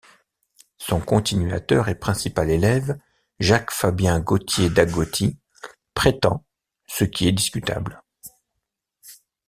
[0.79, 2.97] Son continuateur et principal élève
[3.39, 5.37] Jacques-Fabien Gautier-Dagoty
[5.93, 6.43] prétend,
[6.87, 8.01] ce qui est discutable.